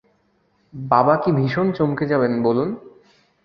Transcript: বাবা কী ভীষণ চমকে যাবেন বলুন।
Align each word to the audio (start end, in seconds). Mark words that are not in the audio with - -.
বাবা 0.73 1.15
কী 1.15 1.29
ভীষণ 1.31 1.67
চমকে 1.71 2.05
যাবেন 2.05 2.33
বলুন। 2.43 2.69